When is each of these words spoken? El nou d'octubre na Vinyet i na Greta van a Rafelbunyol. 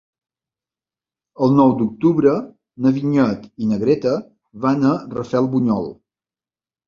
El 1.47 1.51
nou 1.57 1.73
d'octubre 1.81 2.31
na 2.85 2.93
Vinyet 2.95 3.45
i 3.65 3.69
na 3.73 3.79
Greta 3.83 4.13
van 4.65 4.87
a 4.93 4.97
Rafelbunyol. 5.15 5.87